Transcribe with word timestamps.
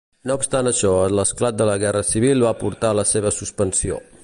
No 0.29 0.35
obstant 0.39 0.69
això, 0.71 0.93
l'esclat 1.19 1.59
de 1.59 1.67
la 1.71 1.75
Guerra 1.85 2.03
Civil 2.13 2.43
va 2.47 2.55
portar 2.65 2.93
la 3.01 3.07
seva 3.13 3.35
suspensió. 3.39 4.03